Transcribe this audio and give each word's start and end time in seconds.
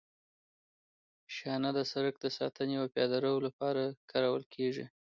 شانه 1.35 1.69
د 1.77 1.79
سرک 1.91 2.15
د 2.21 2.25
ساتنې 2.37 2.75
او 2.81 2.85
پیاده 2.93 3.17
رو 3.23 3.33
لپاره 3.47 3.81
کارول 4.11 4.43
کیږي 4.53 4.85